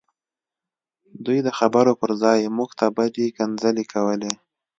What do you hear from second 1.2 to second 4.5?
دوی د خبرو پرځای موږ ته بدې کنځلې کولې